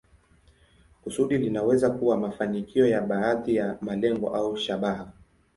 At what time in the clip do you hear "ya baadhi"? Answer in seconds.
2.87-3.55